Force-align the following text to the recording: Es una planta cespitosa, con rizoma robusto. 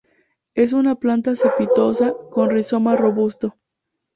Es 0.55 0.73
una 0.73 0.95
planta 0.95 1.35
cespitosa, 1.35 2.15
con 2.31 2.49
rizoma 2.49 2.95
robusto. 2.95 3.57